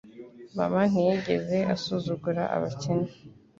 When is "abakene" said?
2.55-3.09